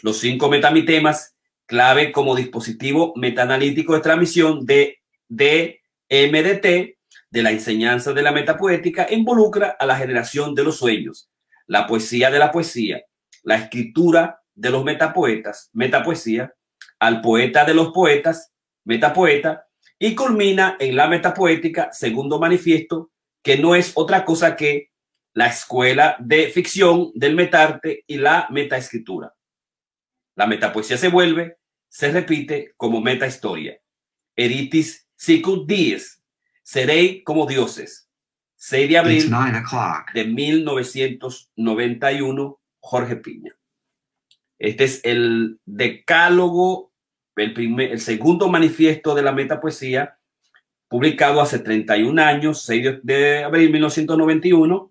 [0.00, 1.34] Los cinco metamitemas,
[1.70, 6.98] clave como dispositivo metaanalítico de transmisión de, de MDT,
[7.30, 11.30] de la enseñanza de la metapoética, involucra a la generación de los sueños,
[11.68, 13.04] la poesía de la poesía,
[13.44, 16.52] la escritura de los metapoetas, metapoesía,
[16.98, 18.52] al poeta de los poetas,
[18.84, 23.12] metapoeta, y culmina en la metapoética, segundo manifiesto,
[23.44, 24.90] que no es otra cosa que
[25.34, 29.32] la escuela de ficción del metarte y la metaescritura.
[30.34, 31.59] La metapoesía se vuelve,
[31.90, 33.78] se repite como metahistoria.
[34.36, 36.22] Eritis sicut dies,
[36.62, 38.06] seré como dioses.
[38.56, 39.30] 6 de abril
[40.12, 43.56] de 1991, Jorge Piña.
[44.58, 46.90] Este es el decálogo
[47.36, 50.18] el, primer, el segundo manifiesto de la metapoesía,
[50.88, 54.90] publicado hace 31 años, 6 de abril de 1991,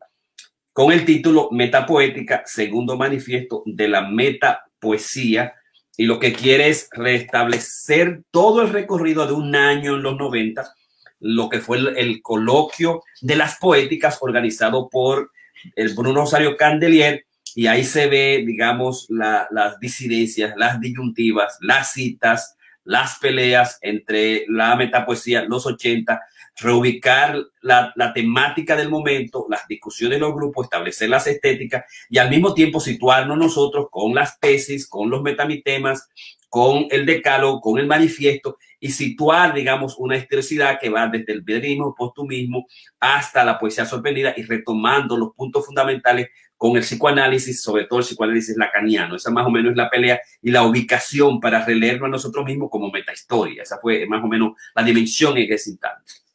[0.74, 5.54] con el título Metapoética, segundo manifiesto de la metapoesía,
[6.00, 10.74] y lo que quiere es restablecer todo el recorrido de un año en los 90,
[11.20, 15.30] lo que fue el, coloquio de las poéticas organizado por
[15.76, 22.56] el Bruno Rosario Candelier y ahí se ve, digamos, las disidencias, las disyuntivas, las citas,
[22.86, 26.22] las peleas entre la metapoesía, los 80,
[26.62, 32.30] reubicar la, temática del momento, las discusiones de los grupos, establecer las estéticas y al
[32.30, 36.10] mismo tiempo situarnos nosotros con las tesis, con los metamitemas,
[36.50, 41.44] con el decálogo, con el manifiesto y situar, digamos, una historicidad que va desde el
[41.44, 42.66] periodismo, postumismo,
[43.00, 48.06] hasta la poesía sorprendida y retomando los puntos fundamentales con el psicoanálisis, sobre todo el
[48.06, 49.16] psicoanálisis lacaniano.
[49.16, 52.70] Esa más o menos es la pelea y la ubicación para releerlo a nosotros mismos
[52.70, 53.64] como metahistoria.
[53.64, 56.29] Esa fue más o menos la dimensión en ese instante.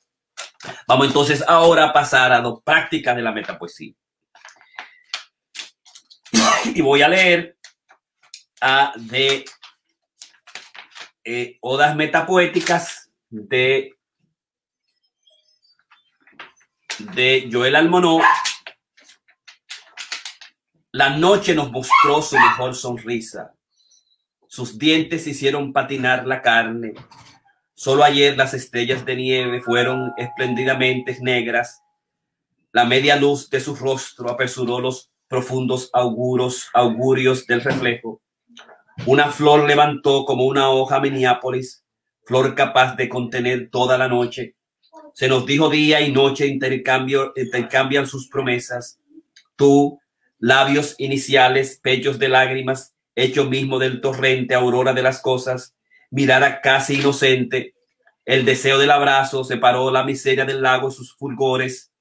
[0.86, 3.92] Vamos entonces ahora a pasar a dos prácticas de la metapoesía.
[6.74, 7.56] Y voy a leer
[8.60, 9.44] a de
[11.24, 13.94] eh, odas metapoéticas de,
[16.98, 18.20] de Joel Almonó
[20.94, 23.52] la noche nos mostró su mejor sonrisa.
[24.46, 26.94] Sus dientes hicieron patinar la carne.
[27.74, 31.82] Solo ayer las estrellas de nieve fueron espléndidamente negras.
[32.72, 38.22] La media luz de su rostro apresuró los profundos auguros, augurios del reflejo.
[39.06, 41.84] Una flor levantó como una hoja Minneapolis,
[42.24, 44.54] flor capaz de contener toda la noche.
[45.12, 49.00] Se nos dijo día y noche intercambio, intercambian sus promesas.
[49.56, 50.00] Tú,
[50.38, 55.73] labios iniciales, pechos de lágrimas, hecho mismo del torrente, aurora de las cosas,
[56.14, 57.74] mirada casi inocente,
[58.24, 61.92] el deseo del abrazo separó la miseria del lago sus fulgores.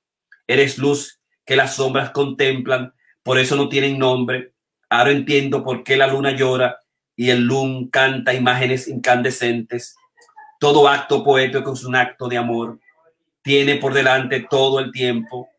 [0.45, 4.53] Eres luz que las sombras contemplan, por eso no tienen nombre.
[4.87, 6.77] Ahora entiendo por qué la luna llora
[7.15, 9.95] y el lun canta imágenes incandescentes.
[10.59, 12.79] Todo acto poético es un acto de amor.
[13.41, 15.49] Tiene por delante todo el tiempo.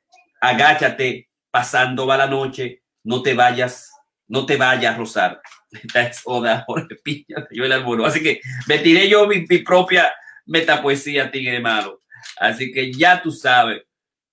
[0.40, 3.90] Agáchate, pasando va la noche, no te vayas,
[4.28, 5.42] no te vayas, Rosar.
[5.82, 8.04] Esta es Oda Jorge Piña, yo el albono.
[8.04, 10.12] Así que me tiré yo mi, propia
[10.46, 12.00] metapoesía, tigre malo.
[12.38, 13.82] Así que ya tú sabes.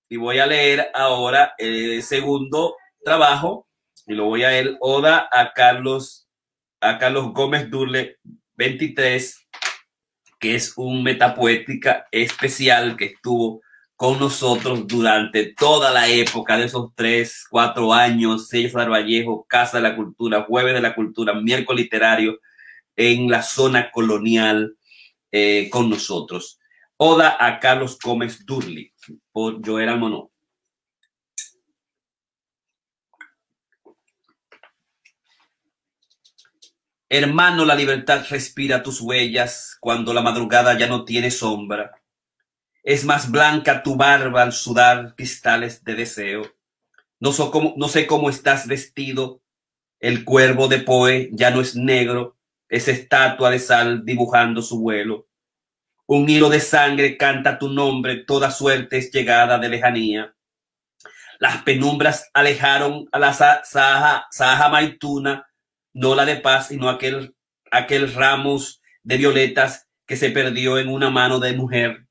[0.09, 3.67] Y voy a leer ahora el segundo trabajo
[4.05, 6.27] y lo voy a leer Oda a Carlos,
[6.81, 8.17] a Carlos Gómez Durle
[8.55, 9.47] 23,
[10.39, 13.61] que es un metapoética especial que estuvo
[14.01, 19.83] con nosotros durante toda la época de esos tres, cuatro años, César Vallejo, Casa de
[19.83, 22.39] la Cultura, Jueves de la Cultura, Miércoles Literario,
[22.95, 24.75] en la zona colonial
[25.31, 26.59] eh, con nosotros.
[26.97, 28.91] Oda a Carlos Gómez Durli,
[29.31, 30.31] por Joel Monó.
[37.07, 42.00] Hermano, la libertad respira tus huellas cuando la madrugada ya no tiene sombra
[42.83, 46.43] es más blanca tu barba al sudar cristales de deseo.
[47.19, 47.31] No,
[47.87, 49.41] sé cómo estás vestido.
[49.99, 55.27] El cuervo de Poe ya no es negro, es estatua de sal dibujando su vuelo.
[56.07, 60.35] Un hilo de sangre canta tu nombre, toda suerte es llegada de lejanía.
[61.39, 65.47] Las penumbras alejaron a la Saja, Saja Maituna,
[65.93, 67.35] no la de paz, sino aquel,
[67.69, 72.07] aquel ramos de violetas que se perdió en una mano de mujer.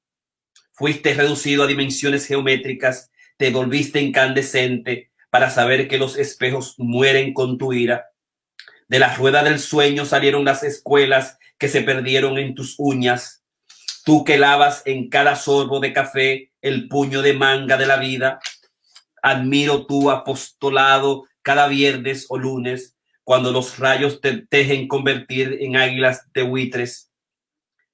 [0.80, 7.58] Fuiste reducido a dimensiones geométricas, te volviste incandescente para saber que los espejos mueren con
[7.58, 8.06] tu ira.
[8.88, 13.44] De la rueda del sueño salieron las escuelas que se perdieron en tus uñas.
[14.06, 18.40] Tú que lavas en cada sorbo de café el puño de manga de la vida.
[19.22, 26.22] Admiro tu apostolado cada viernes o lunes cuando los rayos te dejen convertir en águilas
[26.32, 27.10] de buitres.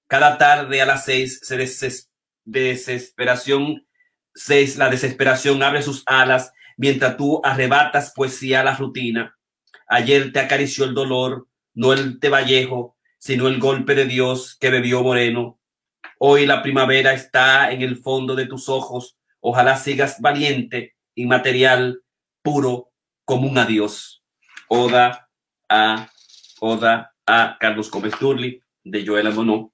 [0.06, 2.15] Cada tarde a las seis se desespera
[2.46, 3.86] desesperación,
[4.34, 9.36] seis, la desesperación abre sus alas mientras tú arrebatas poesía a la rutina.
[9.88, 14.70] Ayer te acarició el dolor, no el te vallejo, sino el golpe de Dios que
[14.70, 15.58] bebió Moreno.
[16.18, 19.18] Hoy la primavera está en el fondo de tus ojos.
[19.40, 22.02] Ojalá sigas valiente, inmaterial,
[22.42, 22.92] puro,
[23.24, 24.22] como un adiós.
[24.68, 25.28] Oda
[25.68, 26.10] a,
[26.60, 29.72] Oda a Carlos Gómez Turli, de Joel Monó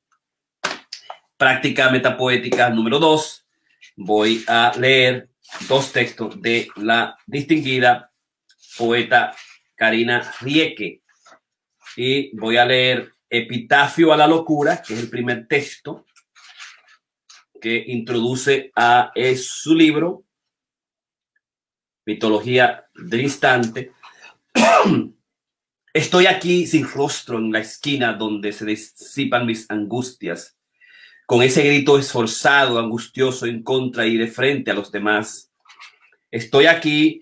[1.42, 3.44] práctica metapoética número dos,
[3.96, 5.28] voy a leer
[5.68, 8.12] dos textos de la distinguida
[8.78, 9.34] poeta
[9.74, 11.02] Karina Rieke.
[11.96, 16.06] Y voy a leer Epitafio a la locura, que es el primer texto
[17.60, 20.24] que introduce a su libro,
[22.06, 23.90] Mitología del Instante.
[25.92, 30.56] Estoy aquí sin rostro en la esquina donde se disipan mis angustias
[31.26, 35.50] con ese grito esforzado, angustioso en contra y de frente a los demás.
[36.30, 37.20] Estoy aquí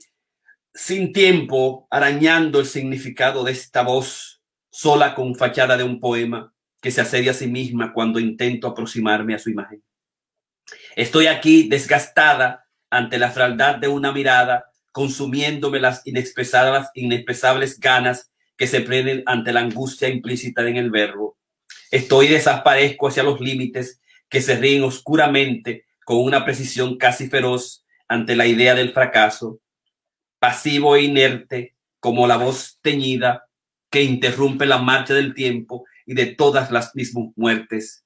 [0.73, 4.41] sin tiempo arañando el significado de esta voz
[4.71, 9.35] sola con fachada de un poema que se asedia a sí misma cuando intento aproximarme
[9.35, 9.83] a su imagen.
[10.97, 18.67] Estoy aquí desgastada ante la fraldad de una mirada, consumiéndome las inexpresables, inexpresables ganas que
[18.67, 21.39] se prenden ante la angustia implícita en el verbo.
[21.91, 28.37] Estoy desaparezco hacia los límites que se ríen oscuramente con una precisión casi feroz ante
[28.37, 29.61] la idea del fracaso,
[30.39, 33.47] pasivo e inerte como la voz teñida
[33.91, 38.05] que interrumpe la marcha del tiempo y de todas las mismas muertes.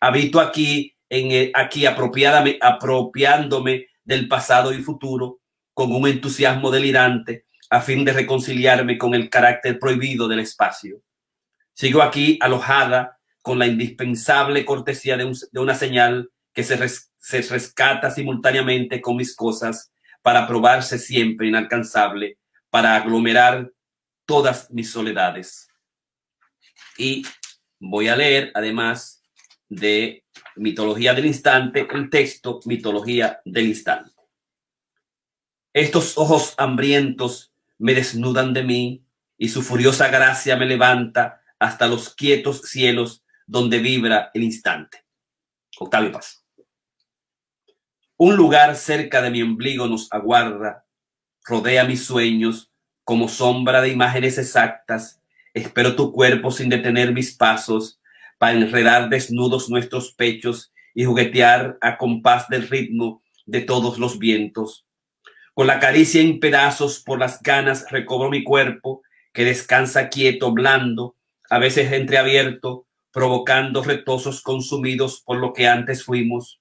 [0.00, 5.40] Habito aquí, en aquí apropiándome del pasado y futuro
[5.72, 11.00] con un entusiasmo delirante a fin de reconciliarme con el carácter prohibido del espacio.
[11.72, 16.78] Sigo aquí alojada con la indispensable cortesía de, una señal que se,
[17.18, 19.92] se rescata simultáneamente con mis cosas
[20.22, 22.38] para probarse siempre inalcanzable,
[22.70, 23.70] para aglomerar
[24.24, 25.68] todas mis soledades.
[26.96, 27.26] Y
[27.78, 29.22] voy a leer, además
[29.68, 30.24] de
[30.56, 34.10] Mitología del Instante, el texto Mitología del Instante.
[35.74, 39.04] Estos ojos hambrientos me desnudan de mí
[39.36, 45.04] y su furiosa gracia me levanta hasta los quietos cielos donde vibra el instante.
[45.78, 46.44] Octavio Paz.
[48.16, 50.84] Un lugar cerca de mi ombligo nos aguarda,
[51.44, 52.70] rodea mis sueños
[53.02, 55.20] como sombra de imágenes exactas.
[55.52, 58.00] Espero tu cuerpo sin detener mis pasos
[58.38, 64.86] para enredar desnudos nuestros pechos y juguetear a compás del ritmo de todos los vientos.
[65.52, 71.16] Con la caricia en pedazos por las ganas recobro mi cuerpo que descansa quieto, blando,
[71.50, 76.60] a veces entreabierto, provocando retosos consumidos por lo que antes fuimos.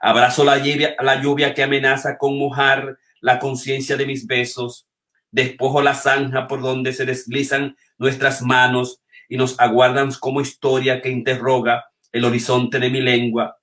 [0.00, 4.88] Abrazo la lluvia, la lluvia que amenaza con mojar la conciencia de mis besos.
[5.30, 11.08] Despojo la zanja por donde se deslizan nuestras manos y nos aguardan como historia que
[11.08, 13.58] interroga el horizonte de mi lengua.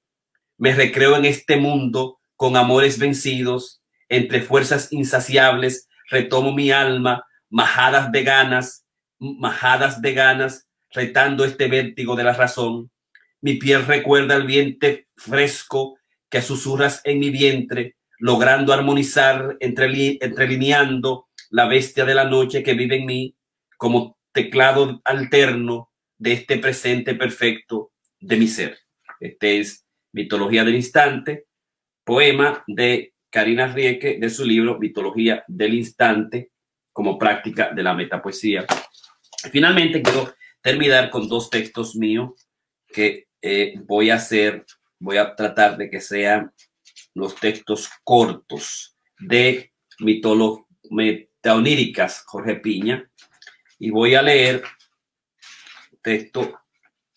[0.58, 8.14] Me recreo en este mundo con amores vencidos, entre fuerzas insaciables, retomo mi alma, majadas
[8.14, 8.86] de ganas,
[9.20, 12.92] majadas de ganas, retando este vértigo de la razón.
[13.42, 15.98] Mi piel recuerda el viento fresco
[16.30, 22.98] que susurras en mi vientre, logrando armonizar, entrelineando la bestia de la noche que vive
[22.98, 23.36] en mí
[23.78, 28.78] como teclado alterno de este presente perfecto de mi ser.
[29.20, 31.46] Este es Mitología del Instante,
[32.04, 36.52] poema de Karina Rieke de su libro Mitología del Instante
[36.92, 38.66] como práctica de la metapoesía.
[39.52, 42.32] Finalmente quiero terminar con dos textos míos
[42.88, 44.66] que eh, voy a hacer
[45.00, 46.52] voy a tratar de que sean
[47.14, 50.66] los textos cortos de mitología
[51.46, 53.10] oníricas Jorge Piña
[53.78, 54.64] y voy a leer
[56.02, 56.60] texto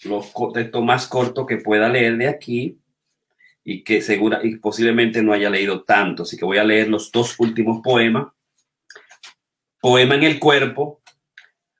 [0.05, 2.79] los textos más cortos que pueda leer de aquí
[3.65, 7.13] y que segura y posiblemente no haya leído tanto, así que voy a leer los
[7.13, 8.33] dos últimos poemas.
[9.81, 11.02] Poema en el cuerpo.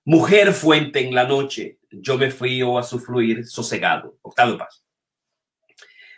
[0.05, 4.19] Mujer fuente en la noche, yo me frío a su fluir sosegado.
[4.23, 4.83] Octavo paso.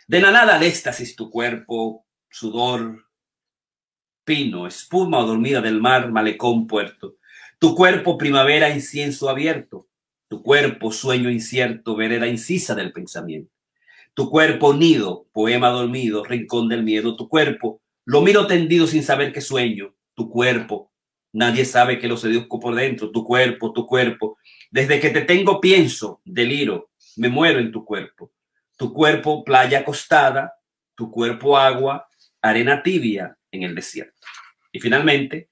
[0.07, 3.05] De la nada de éxtasis tu cuerpo, sudor,
[4.23, 7.17] pino, espuma o dormida del mar, malecón, puerto.
[7.59, 9.87] Tu cuerpo, primavera, incienso abierto.
[10.27, 13.51] Tu cuerpo, sueño incierto, vereda incisa del pensamiento.
[14.15, 17.15] Tu cuerpo, nido, poema dormido, rincón del miedo.
[17.15, 19.95] Tu cuerpo, lo miro tendido sin saber qué sueño.
[20.15, 20.91] Tu cuerpo,
[21.35, 23.11] nadie sabe que lo seduzco por dentro.
[23.11, 24.37] Tu cuerpo, tu cuerpo.
[24.71, 28.31] Desde que te tengo pienso, deliro, me muero en tu cuerpo
[28.77, 30.55] tu cuerpo playa acostada,
[30.95, 32.07] tu cuerpo agua,
[32.41, 34.27] arena tibia en el desierto.
[34.71, 35.49] Y finalmente,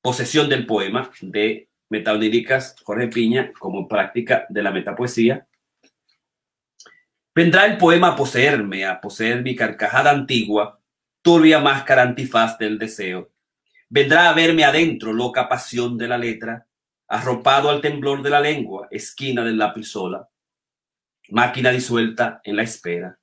[0.00, 5.46] posesión del poema de Metaoníricas Jorge Piña como práctica de la metapoesía.
[7.34, 10.80] Vendrá el poema a poseerme, a poseer mi carcajada antigua,
[11.22, 13.30] turbia máscara antifaz del deseo.
[13.88, 16.66] Vendrá a verme adentro, loca pasión de la letra,
[17.08, 20.28] arropado al temblor de la lengua, esquina del lápiz sola
[21.30, 23.18] máquina disuelta en la espera.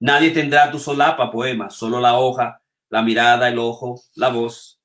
[0.00, 4.80] Nadie tendrá tu solapa poema, solo la hoja, la mirada, el ojo, la voz.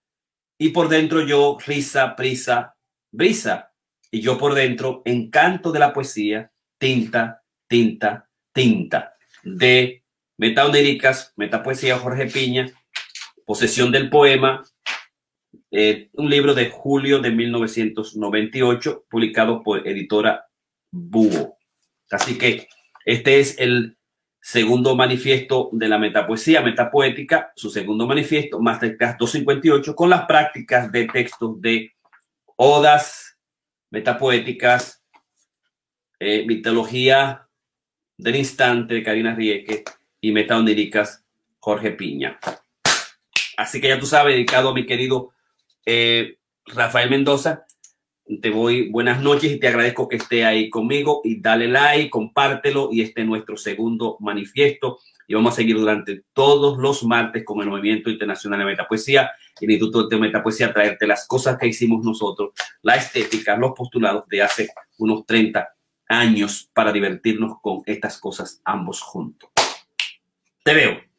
[0.57, 2.75] Y por dentro yo, risa, prisa,
[3.11, 3.71] brisa.
[4.09, 9.13] Y yo por dentro, encanto de la poesía, tinta, tinta, tinta.
[9.43, 10.03] De
[10.37, 12.71] Metaonéricas, Metapoesía Jorge Piña,
[13.45, 14.63] Posesión del Poema,
[15.71, 20.45] eh, un libro de julio de 1998, publicado por editora
[20.91, 21.57] Búho.
[22.11, 22.67] Así que
[23.05, 23.97] este es el
[24.39, 31.05] segundo manifiesto de la metapoesía, metapoética, su segundo manifiesto, Masterclass 258, con las prácticas de
[31.05, 31.93] textos de
[32.55, 33.37] odas
[33.89, 35.03] metapoéticas,
[36.19, 37.47] eh, mitología
[38.17, 39.83] del instante de Karina Rieke
[40.21, 41.23] y metaoníricas
[41.59, 42.39] Jorge Piña.
[43.57, 45.32] Así que ya tú sabes, dedicado a mi querido
[45.85, 47.65] eh, Rafael Mendoza,
[48.41, 52.89] te voy buenas noches y te agradezco que esté ahí conmigo y dale like, compártelo
[52.91, 57.61] y este es nuestro segundo manifiesto y vamos a seguir durante todos los martes con
[57.61, 62.03] el Movimiento Internacional de Metapoesía y el Instituto de Metapoesía traerte las cosas que hicimos
[62.03, 65.67] nosotros, la estética, los postulados de hace unos 30
[66.07, 69.49] años para divertirnos con estas cosas ambos juntos.
[70.63, 71.12] Te veo.